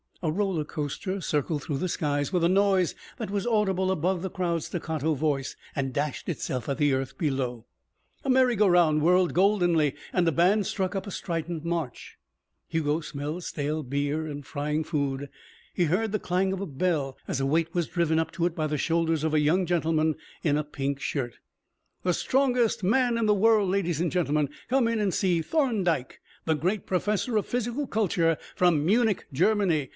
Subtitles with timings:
[0.23, 4.29] A roller coaster circled through the skies with a noise that was audible above the
[4.29, 7.65] crowd's staccato voice and dashed itself at the earth below.
[8.23, 12.17] A merry go round whirled goldenly and a band struck up a strident march.
[12.67, 15.27] Hugo smelled stale beer and frying food.
[15.73, 18.55] He heard the clang of a bell as a weight was driven up to it
[18.55, 21.35] by the shoulders of a young gentleman in a pink shirt.
[22.03, 26.55] "The strongest man in the world, ladies and gentlemen, come in and see Thorndyke, the
[26.55, 29.89] great professor of physical culture from Munich, Germany.